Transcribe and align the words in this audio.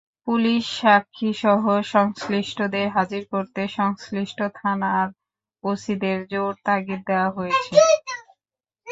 Police 0.27 0.63
সাক্ষীসহ 0.79 1.63
সংশ্লিষ্টদের 1.91 2.87
হাজির 2.95 3.23
করতে 3.33 3.61
সংশ্লিষ্ট 3.77 4.39
থানার 4.57 5.07
ওসিদের 5.63 6.17
জোর 6.31 6.53
তাগিদ 6.65 7.01
দেওয়া 7.09 7.29
হয়েছে। 7.37 7.75